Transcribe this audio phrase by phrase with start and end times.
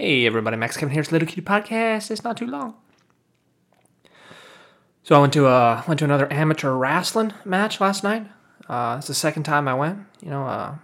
[0.00, 1.00] Hey everybody, Max Kevin here.
[1.00, 2.12] It's Little Kitty Podcast.
[2.12, 2.76] It's not too long.
[5.02, 8.24] So I went to uh went to another amateur wrestling match last night.
[8.68, 9.98] Uh, it's the second time I went.
[10.22, 10.76] You know, uh,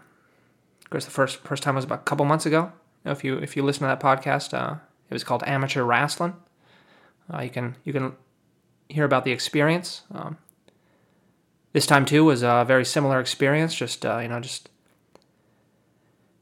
[0.82, 2.62] of course the first first time was about a couple months ago.
[2.64, 2.72] You
[3.04, 4.78] know, if you if you listen to that podcast, uh,
[5.08, 6.34] it was called Amateur Wrestling.
[7.32, 8.16] Uh, you can you can
[8.88, 10.02] hear about the experience.
[10.12, 10.38] Um,
[11.72, 13.76] this time too was a very similar experience.
[13.76, 14.70] Just uh, you know, just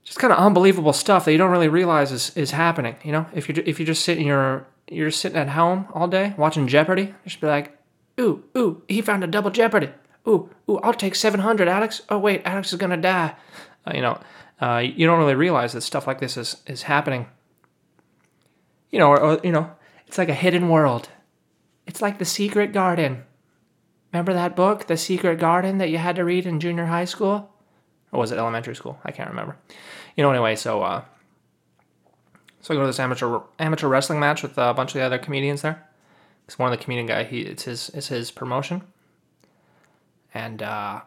[0.04, 2.96] just kind of unbelievable stuff that you don't really realize is, is happening.
[3.02, 6.34] You know, if you if you just sitting you're you're sitting at home all day
[6.36, 7.76] watching Jeopardy, you should be like,
[8.20, 9.90] ooh ooh, he found a double Jeopardy.
[10.26, 12.02] Ooh ooh, I'll take seven hundred, Alex.
[12.08, 13.34] Oh wait, Alex is gonna die.
[13.86, 14.20] Uh, you know,
[14.60, 17.26] uh, you don't really realize that stuff like this is is happening.
[18.90, 19.70] You know, or, or you know,
[20.06, 21.08] it's like a hidden world.
[21.86, 23.24] It's like the Secret Garden.
[24.12, 27.51] Remember that book, The Secret Garden, that you had to read in junior high school?
[28.12, 28.98] Or was it elementary school?
[29.04, 29.56] I can't remember.
[30.16, 31.02] You know, anyway, so uh,
[32.60, 35.18] so I go to this amateur amateur wrestling match with a bunch of the other
[35.18, 35.84] comedians there.
[36.44, 38.82] Because one of the comedian guy, he it's his it's his promotion.
[40.34, 41.00] And uh,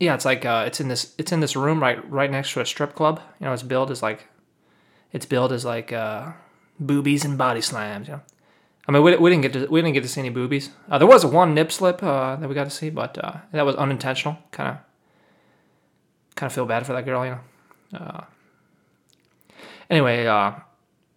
[0.00, 2.60] yeah, it's like uh, it's in this it's in this room right right next to
[2.60, 3.20] a strip club.
[3.38, 4.26] You know, its build is like
[5.12, 6.32] it's billed as like uh,
[6.80, 8.08] boobies and body slams.
[8.08, 8.20] You know,
[8.88, 10.70] I mean, we, we didn't get to we didn't get to see any boobies.
[10.90, 13.64] Uh, there was one nip slip uh, that we got to see, but uh, that
[13.64, 14.38] was unintentional.
[14.50, 14.78] Kind of
[16.34, 17.98] kind of feel bad for that girl, you know.
[17.98, 18.24] Uh,
[19.90, 20.52] anyway, uh,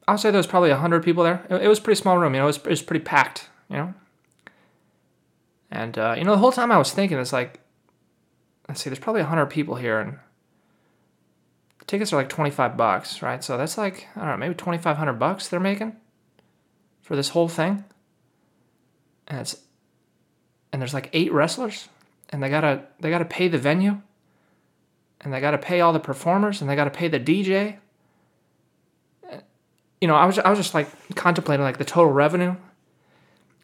[0.08, 1.46] I'll say there was probably hundred people there.
[1.50, 2.46] It, it, was a pretty small room, you know.
[2.46, 3.94] It was, it was pretty packed, you know.
[5.72, 7.60] And uh, you know, the whole time I was thinking, it's like,
[8.68, 10.20] let's see, there's probably hundred people here, and
[11.88, 13.44] tickets are like twenty five bucks, right?
[13.44, 15.96] So that's like I don't know, maybe twenty five hundred bucks they're making
[17.02, 17.84] for this whole thing.
[19.28, 19.58] And it's
[20.72, 21.90] and there's like eight wrestlers,
[22.30, 24.02] and they gotta they gotta pay the venue
[25.22, 27.78] and they got to pay all the performers and they got to pay the DJ.
[30.02, 32.56] You know, I was I was just like contemplating like the total revenue.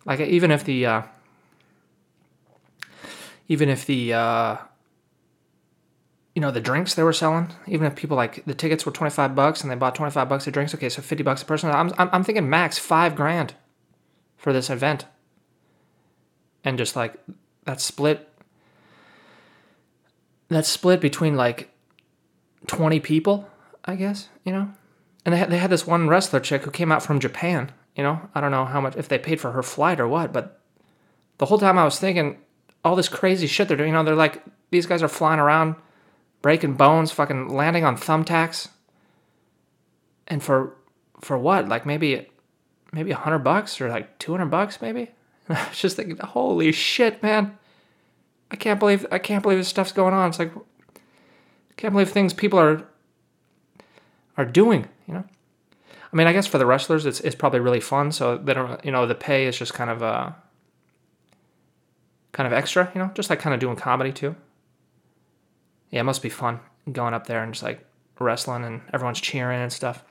[0.05, 1.01] Like even if the uh,
[3.47, 4.57] even if the uh,
[6.33, 9.11] you know the drinks they were selling, even if people like the tickets were twenty
[9.11, 11.45] five bucks and they bought twenty five bucks of drinks, okay, so fifty bucks a
[11.45, 11.69] person.
[11.69, 13.53] I'm I'm, I'm thinking max five grand
[14.37, 15.05] for this event,
[16.63, 17.13] and just like
[17.65, 18.30] that split
[20.55, 21.69] that's split between like
[22.67, 23.49] 20 people,
[23.85, 24.71] I guess, you know?
[25.25, 28.03] And they had, they had this one wrestler chick who came out from Japan, you
[28.03, 28.29] know?
[28.35, 30.59] I don't know how much, if they paid for her flight or what, but
[31.37, 32.37] the whole time I was thinking,
[32.83, 35.75] all this crazy shit they're doing, you know, they're like, these guys are flying around,
[36.41, 38.67] breaking bones, fucking landing on thumbtacks.
[40.27, 40.75] And for,
[41.19, 41.67] for what?
[41.67, 42.29] Like maybe,
[42.91, 45.11] maybe a hundred bucks or like 200 bucks, maybe?
[45.49, 47.57] I was just thinking, holy shit, man.
[48.51, 50.29] I can't believe I can't believe this stuff's going on.
[50.29, 52.83] It's like I can't believe things people are
[54.37, 55.23] are doing, you know.
[56.13, 58.83] I mean, I guess for the wrestlers it's it's probably really fun, so they don't
[58.83, 60.31] you know, the pay is just kind of uh
[62.33, 64.35] kind of extra, you know, just like kind of doing comedy too.
[65.89, 66.59] Yeah, it must be fun
[66.91, 67.85] going up there and just like
[68.19, 70.03] wrestling and everyone's cheering and stuff.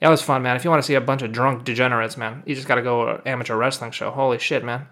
[0.00, 0.54] Yeah, it was fun, man.
[0.54, 2.82] If you want to see a bunch of drunk degenerates, man, you just got to
[2.82, 4.10] go to an amateur wrestling show.
[4.12, 4.86] Holy shit, man.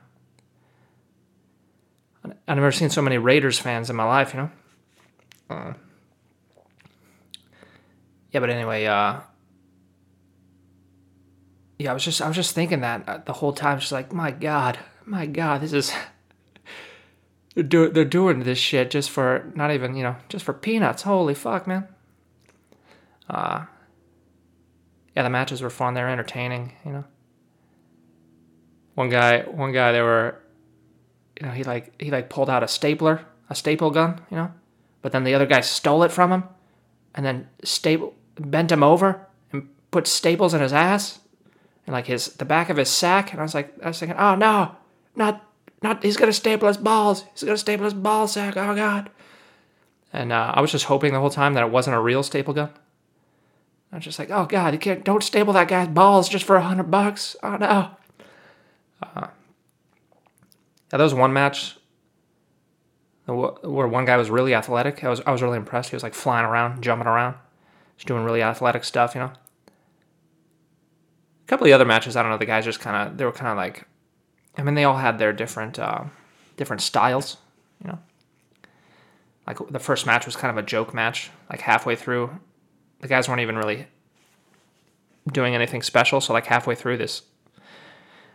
[2.48, 4.50] I've never seen so many Raiders fans in my life, you know.
[5.50, 5.72] Uh,
[8.30, 9.20] yeah, but anyway, uh,
[11.78, 14.12] yeah, I was just I was just thinking that uh, the whole time, just like
[14.12, 15.92] my God, my God, this is
[17.54, 21.02] they're do, they're doing this shit just for not even you know just for peanuts.
[21.02, 21.88] Holy fuck, man.
[23.28, 23.64] Uh,
[25.16, 25.94] yeah, the matches were fun.
[25.94, 27.04] They're entertaining, you know.
[28.94, 30.40] One guy, one guy, they were
[31.40, 34.52] you know, he like he like pulled out a stapler, a staple gun, you know,
[35.02, 36.44] but then the other guy stole it from him,
[37.14, 41.20] and then staple bent him over and put staples in his ass,
[41.86, 44.18] and like his the back of his sack, and I was like, I was thinking,
[44.18, 44.76] oh no,
[45.14, 45.44] not
[45.82, 49.10] not he's gonna staple his balls, he's gonna staple his ball sack, oh god,
[50.12, 52.54] and uh, I was just hoping the whole time that it wasn't a real staple
[52.54, 52.70] gun.
[53.92, 56.56] I was just like, oh god, you can't don't staple that guy's balls just for
[56.56, 57.90] a hundred bucks, oh no.
[59.02, 59.28] Uh,
[60.92, 61.76] yeah, there was one match
[63.26, 65.02] where one guy was really athletic.
[65.02, 65.90] I was I was really impressed.
[65.90, 67.34] He was like flying around, jumping around,
[67.96, 69.32] just doing really athletic stuff, you know.
[71.44, 72.38] A couple of the other matches, I don't know.
[72.38, 73.86] The guys just kind of they were kind of like,
[74.56, 76.04] I mean, they all had their different uh,
[76.56, 77.38] different styles,
[77.82, 77.98] you know.
[79.46, 81.30] Like the first match was kind of a joke match.
[81.50, 82.30] Like halfway through,
[83.00, 83.86] the guys weren't even really
[85.32, 86.20] doing anything special.
[86.20, 87.22] So like halfway through this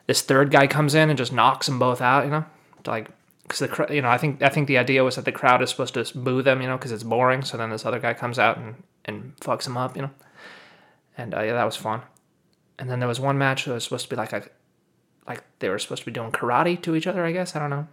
[0.08, 2.46] this third guy comes in and just knocks them both out, you know,
[2.86, 3.10] like
[3.44, 5.70] because the you know I think I think the idea was that the crowd is
[5.70, 7.44] supposed to boo them, you know, because it's boring.
[7.44, 10.12] So then this other guy comes out and and fucks them up, you know.
[11.18, 12.02] and uh, yeah, that was fun.
[12.80, 14.44] And then there was one match that was supposed to be like a,
[15.28, 17.26] like they were supposed to be doing karate to each other.
[17.26, 17.88] I guess I don't know.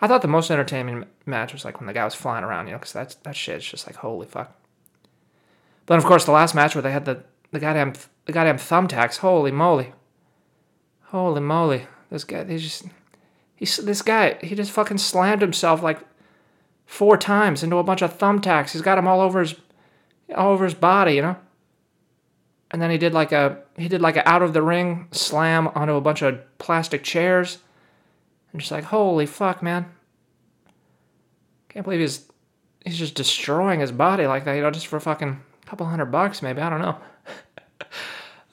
[0.00, 2.72] I thought the most entertaining match was like when the guy was flying around, you
[2.72, 4.54] know, because that's that shit is just like holy fuck.
[5.86, 7.94] But then of course the last match where they had the the goddamn
[8.26, 9.92] the goddamn thumbtacks, holy moly,
[11.10, 12.84] holy moly, this guy they just
[13.54, 15.98] he's this guy he just fucking slammed himself like
[16.86, 18.72] four times into a bunch of thumbtacks.
[18.72, 19.54] He's got them all over his
[20.34, 21.36] all over his body, you know.
[22.70, 25.68] And then he did like a he did like a out of the ring slam
[25.68, 27.58] onto a bunch of plastic chairs.
[28.52, 29.86] And just like, holy fuck, man.
[31.68, 32.26] Can't believe he's
[32.84, 36.06] he's just destroying his body like that, you know, just for fucking a couple hundred
[36.06, 36.60] bucks, maybe.
[36.60, 36.98] I don't know.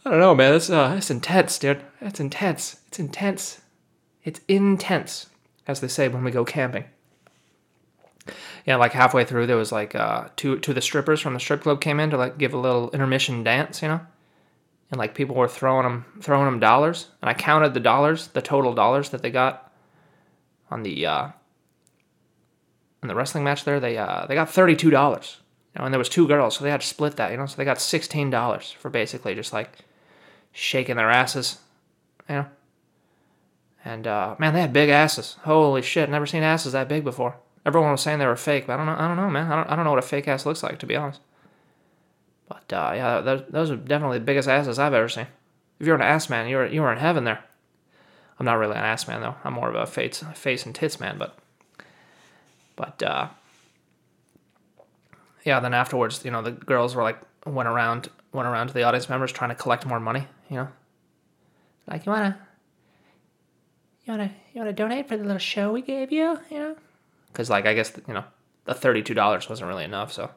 [0.06, 0.52] I don't know, man.
[0.52, 1.82] That's uh, that's intense, dude.
[2.00, 2.80] That's intense.
[2.88, 3.62] It's intense.
[4.24, 5.28] It's intense,
[5.68, 6.86] as they say when we go camping.
[8.68, 11.40] Yeah, like halfway through, there was like uh, two two of the strippers from the
[11.40, 14.02] strip club came in to like give a little intermission dance, you know,
[14.92, 18.42] and like people were throwing them throwing them dollars, and I counted the dollars, the
[18.44, 19.74] total dollars that they got
[20.70, 21.30] on the uh,
[23.02, 23.66] on the wrestling match.
[23.66, 25.38] There, they uh, they got thirty two dollars
[25.76, 27.48] you know, and there was two girls, so they had to split that, you know.
[27.48, 29.80] So they got sixteen dollars for basically just like
[30.56, 31.60] shaking their asses,
[32.30, 32.46] you know.
[33.84, 35.38] And uh, man, they had big asses.
[35.44, 37.36] Holy shit, never seen asses that big before.
[37.66, 38.96] Everyone was saying they were fake, but I don't know.
[38.98, 39.52] I don't know, man.
[39.52, 41.20] I don't, I don't know what a fake ass looks like, to be honest.
[42.48, 45.28] But uh, yeah, those, those are definitely the biggest asses I've ever seen.
[45.80, 47.44] If you're an ass man, you're you're in heaven there.
[48.40, 49.36] I'm not really an ass man though.
[49.44, 51.38] I'm more of a face face and tits man, but
[52.76, 53.28] but uh,
[55.44, 58.84] yeah, then afterwards, you know, the girls were like went around went around to the
[58.84, 60.68] audience members trying to collect more money, you know.
[61.88, 62.38] Like you wanna
[64.06, 66.76] you wanna you wanna donate for the little show we gave you, you know?
[67.28, 68.24] Because like I guess you know
[68.66, 70.32] the thirty two dollars wasn't really enough, so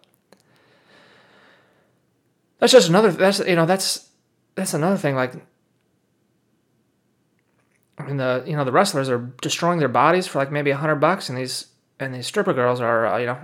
[2.59, 4.09] that's just another that's you know that's
[4.55, 5.35] that's another thing like
[7.99, 10.77] I mean the you know the wrestlers are destroying their bodies for like maybe a
[10.77, 11.67] hundred bucks, and these
[11.99, 13.39] and these stripper girls are uh, you know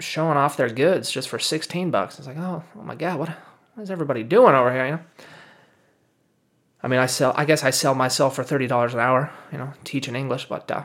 [0.00, 2.18] showing off their goods just for 16 bucks.
[2.18, 3.28] It's like, oh, oh my God, what,
[3.74, 5.00] what is everybody doing over here, you know?
[6.82, 9.72] I mean, I sell, I guess I sell myself for $30 an hour, you know,
[9.84, 10.84] teaching English, but uh,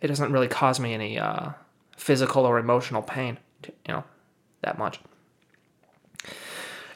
[0.00, 1.50] it doesn't really cause me any uh,
[1.96, 4.04] physical or emotional pain, to, you know,
[4.62, 5.00] that much.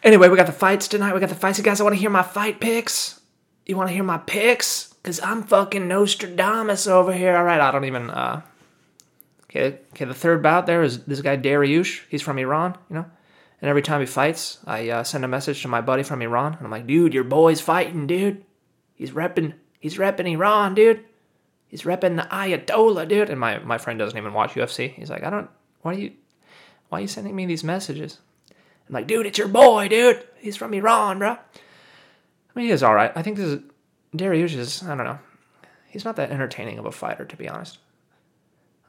[0.03, 1.15] Anyway, we got the fights tonight.
[1.15, 1.59] We got the fights.
[1.59, 3.21] You guys I want to hear my fight picks?
[3.67, 4.93] You want to hear my picks?
[4.95, 7.37] Because I'm fucking Nostradamus over here.
[7.37, 8.43] All right, I don't even, uh,
[9.51, 10.05] Okay, okay.
[10.05, 12.03] The third bout there is this guy Dariush.
[12.09, 13.07] He's from Iran, you know.
[13.61, 16.55] And every time he fights, I uh, send a message to my buddy from Iran,
[16.55, 18.45] and I'm like, "Dude, your boy's fighting, dude.
[18.95, 21.05] He's repping, he's repping Iran, dude.
[21.67, 24.95] He's repping the Ayatollah, dude." And my my friend doesn't even watch UFC.
[24.95, 25.51] He's like, "I don't.
[25.83, 26.13] Why are you,
[26.89, 28.19] why are you sending me these messages?"
[28.89, 30.25] I'm like, "Dude, it's your boy, dude.
[30.39, 31.39] He's from Iran, bro." I
[32.55, 33.13] mean, he is all right.
[33.17, 33.63] I think this is
[34.17, 34.83] Dariush is.
[34.85, 35.19] I don't know.
[35.89, 37.79] He's not that entertaining of a fighter, to be honest.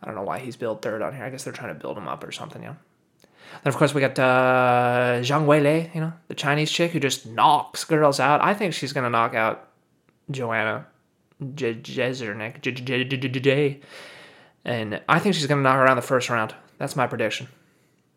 [0.01, 1.23] I don't know why he's billed third on here.
[1.23, 2.75] I guess they're trying to build him up or something, yeah.
[3.63, 7.25] Then of course we got uh, Zhang Weili, you know, the Chinese chick who just
[7.27, 8.41] knocks girls out.
[8.41, 9.67] I think she's gonna knock out
[10.31, 10.87] Joanna
[11.43, 12.21] Jedrzejczyk,
[14.63, 16.55] and I think she's gonna knock her around the first round.
[16.77, 17.47] That's my prediction.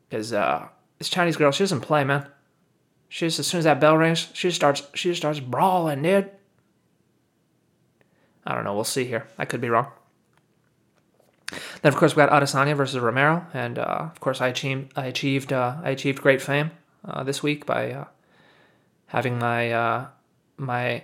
[0.08, 2.26] Because uh, this Chinese girl, she doesn't play, man.
[3.08, 6.30] She just as soon as that bell rings, she starts she just starts brawling, dude.
[8.46, 8.74] I don't know.
[8.74, 9.26] We'll see here.
[9.38, 9.88] I could be wrong.
[11.84, 15.04] Then of course we got Adesanya versus Romero, and uh, of course I achieved I
[15.04, 16.70] achieved uh, I achieved great fame
[17.04, 18.04] uh, this week by uh,
[19.08, 20.06] having my uh,
[20.56, 21.02] my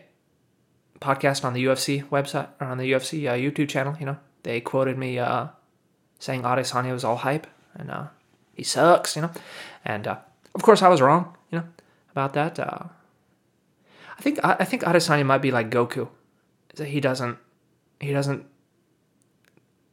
[0.98, 3.94] podcast on the UFC website or on the UFC uh, YouTube channel.
[4.00, 5.16] You know they quoted me
[6.18, 8.08] saying Adesanya was all hype and
[8.54, 9.16] he sucks.
[9.16, 9.32] You know,
[9.84, 11.36] and of course I was wrong.
[11.50, 11.64] You know
[12.12, 12.58] about that.
[12.58, 12.88] I
[14.22, 16.08] think I, I think Adesanya might be like Goku.
[16.82, 17.36] He doesn't
[18.00, 18.46] he doesn't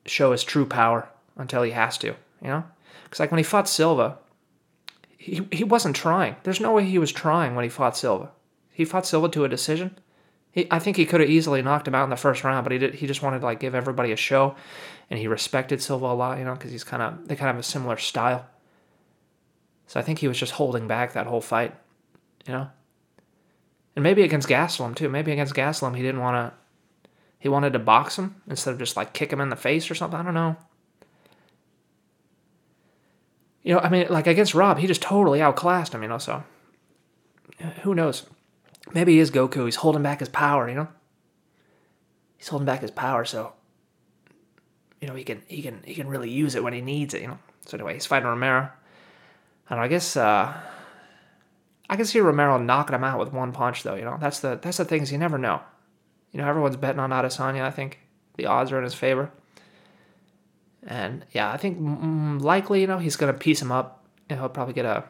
[0.08, 2.64] show his true power until he has to, you know?
[3.04, 4.18] Because, like, when he fought Silva,
[5.18, 6.36] he, he wasn't trying.
[6.44, 8.32] There's no way he was trying when he fought Silva.
[8.72, 9.98] He fought Silva to a decision.
[10.52, 12.72] He, I think he could have easily knocked him out in the first round, but
[12.72, 12.96] he did.
[12.96, 14.56] He just wanted to like give everybody a show,
[15.10, 17.56] and he respected Silva a lot, you know, because he's kind of they kind of
[17.56, 18.46] have a similar style.
[19.88, 21.76] So I think he was just holding back that whole fight,
[22.46, 22.70] you know.
[23.96, 25.10] And maybe against Gastelum too.
[25.10, 26.58] Maybe against Gastelum he didn't want to
[27.40, 29.96] he wanted to box him instead of just like kick him in the face or
[29.96, 30.20] something.
[30.20, 30.56] I don't know.
[33.64, 36.44] You know, I mean, like against Rob, he just totally outclassed him, you know, so
[37.84, 38.26] who knows?
[38.94, 39.66] Maybe he is Goku.
[39.66, 40.88] He's holding back his power, you know?
[42.38, 43.54] He's holding back his power, so
[45.02, 47.22] you know, he can he can he can really use it when he needs it,
[47.22, 47.40] you know.
[47.66, 48.70] So anyway, he's fighting Romero.
[49.70, 50.54] Know, I guess uh
[51.90, 53.96] I, can see Romero knocking him out with one punch, though.
[53.96, 55.62] You know, that's the that's the things you never know.
[56.32, 57.62] You know, everyone's betting on Adesanya.
[57.62, 58.00] I think
[58.36, 59.32] the odds are in his favor.
[60.86, 61.78] And yeah, I think
[62.42, 64.06] likely, you know, he's gonna piece him up.
[64.30, 65.06] And he'll probably get a.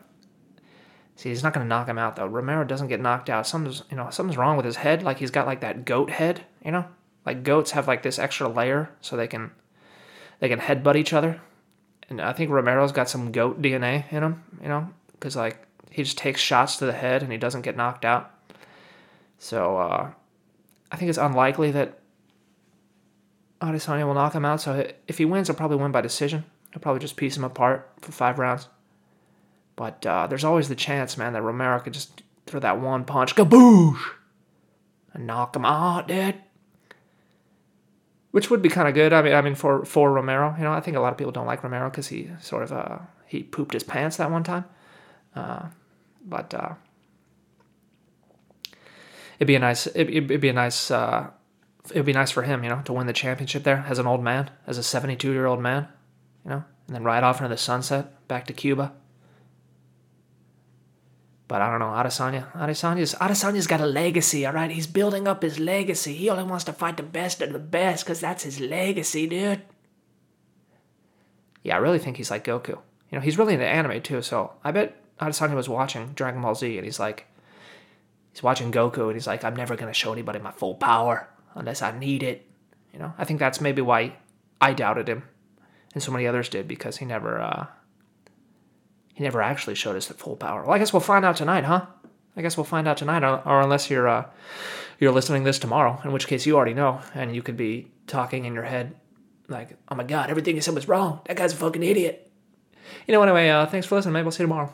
[1.15, 2.27] See, he's not gonna knock him out though.
[2.27, 3.47] Romero doesn't get knocked out.
[3.47, 5.01] Something's you know something's wrong with his head.
[5.03, 6.41] Like he's got like that goat head.
[6.63, 6.85] You know,
[7.25, 9.51] like goats have like this extra layer so they can
[10.39, 11.41] they can headbutt each other.
[12.09, 14.43] And I think Romero's got some goat DNA in him.
[14.61, 17.75] You know, because like he just takes shots to the head and he doesn't get
[17.75, 18.31] knocked out.
[19.39, 20.11] So uh,
[20.91, 21.99] I think it's unlikely that
[23.61, 24.61] Adesanya will knock him out.
[24.61, 26.45] So if he wins, he'll probably win by decision.
[26.71, 28.67] He'll probably just piece him apart for five rounds.
[29.75, 33.35] But uh, there's always the chance, man, that Romero could just throw that one punch,
[33.35, 33.99] kaboosh,
[35.13, 36.35] and knock him out, dude.
[38.31, 39.13] Which would be kind of good.
[39.13, 41.31] I mean, I mean for for Romero, you know, I think a lot of people
[41.31, 44.65] don't like Romero because he sort of uh, he pooped his pants that one time.
[45.35, 45.67] Uh,
[46.25, 46.73] but uh,
[49.37, 51.29] it'd be a nice it'd, it'd be a nice uh,
[51.91, 54.23] it'd be nice for him, you know, to win the championship there as an old
[54.23, 55.87] man, as a 72 year old man,
[56.43, 58.93] you know, and then ride off into the sunset back to Cuba.
[61.47, 62.51] But I don't know, Adesanya.
[62.51, 64.69] Adesanya's Adesanya's got a legacy, all right.
[64.69, 66.13] He's building up his legacy.
[66.13, 69.61] He only wants to fight the best of the best because that's his legacy, dude.
[71.63, 72.69] Yeah, I really think he's like Goku.
[72.69, 74.21] You know, he's really into anime too.
[74.21, 77.27] So I bet Adesanya was watching Dragon Ball Z, and he's like,
[78.37, 81.81] he's watching Goku, and he's like, I'm never gonna show anybody my full power unless
[81.81, 82.47] I need it.
[82.93, 84.13] You know, I think that's maybe why
[84.61, 85.23] I doubted him,
[85.95, 87.65] and so many others did because he never, uh,
[89.15, 90.61] he never actually showed us the full power.
[90.61, 91.87] Well, I guess we'll find out tonight, huh?
[92.35, 94.25] I guess we'll find out tonight, or unless you're, uh,
[94.99, 98.45] you're listening this tomorrow, in which case you already know, and you could be talking
[98.45, 98.95] in your head
[99.47, 101.21] like, "Oh my God, everything he said was wrong.
[101.25, 102.31] That guy's a fucking idiot."
[103.07, 103.23] You know.
[103.23, 104.13] Anyway, uh, thanks for listening.
[104.13, 104.73] Maybe we'll see you tomorrow.